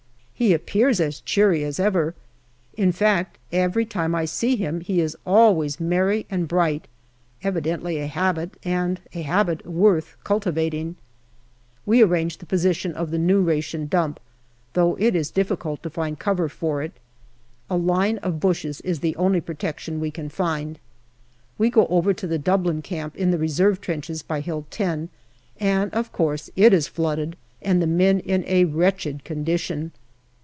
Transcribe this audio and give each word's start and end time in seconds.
He 0.41 0.55
appears 0.55 0.99
as 0.99 1.19
cheery 1.19 1.63
as 1.63 1.79
ever; 1.79 2.15
in 2.75 2.91
fact, 2.91 3.37
every 3.51 3.85
time 3.85 4.15
I 4.15 4.25
see 4.25 4.55
him 4.55 4.79
he 4.79 4.99
is 4.99 5.15
always 5.23 5.79
merry 5.79 6.25
and 6.31 6.47
bright, 6.47 6.87
evidently 7.43 7.99
a 7.99 8.07
habit, 8.07 8.55
and 8.63 8.99
a 9.13 9.21
habit 9.21 9.63
worth 9.67 10.17
cultivating. 10.23 10.95
\Ve 11.85 12.01
arrange 12.01 12.39
the 12.39 12.47
position 12.47 12.91
of 12.93 13.11
the 13.11 13.19
new 13.19 13.39
ration 13.41 13.85
dump, 13.85 14.19
though 14.73 14.95
it 14.99 15.15
is 15.15 15.29
difficult 15.29 15.83
to 15.83 15.91
find 15.91 16.17
cover 16.17 16.49
for 16.49 16.81
it. 16.81 16.93
A 17.69 17.77
line 17.77 18.17
of 18.23 18.39
bushes 18.39 18.81
is 18.81 19.01
the 19.01 19.15
only 19.17 19.41
protection 19.41 19.99
we 19.99 20.09
can 20.09 20.27
find. 20.29 20.79
We 21.59 21.69
go 21.69 21.85
over 21.85 22.15
to 22.15 22.25
the 22.25 22.39
Dublin 22.39 22.81
camp 22.81 23.15
in 23.15 23.29
the 23.29 23.37
reserve 23.37 23.79
trenches 23.79 24.23
by 24.23 24.39
Hill 24.41 24.65
10, 24.71 25.09
and, 25.59 25.93
of 25.93 26.11
course, 26.11 26.49
it 26.55 26.73
is 26.73 26.87
flooded, 26.87 27.35
and 27.61 27.79
the 27.79 27.85
men 27.85 28.19
in 28.21 28.43
a 28.47 28.65
wretched 28.65 29.23
condition. 29.23 29.91